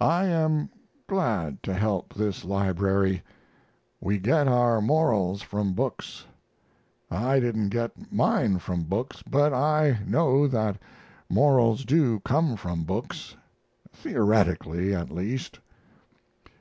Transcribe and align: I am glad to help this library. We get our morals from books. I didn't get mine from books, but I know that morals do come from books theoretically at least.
I 0.00 0.24
am 0.24 0.70
glad 1.06 1.62
to 1.62 1.72
help 1.72 2.12
this 2.14 2.44
library. 2.44 3.22
We 4.00 4.18
get 4.18 4.48
our 4.48 4.80
morals 4.80 5.40
from 5.40 5.72
books. 5.72 6.26
I 7.12 7.38
didn't 7.38 7.68
get 7.68 8.10
mine 8.12 8.58
from 8.58 8.82
books, 8.82 9.22
but 9.22 9.52
I 9.54 10.00
know 10.04 10.48
that 10.48 10.78
morals 11.30 11.84
do 11.84 12.18
come 12.24 12.56
from 12.56 12.82
books 12.82 13.36
theoretically 13.92 14.96
at 14.96 15.10
least. 15.12 15.60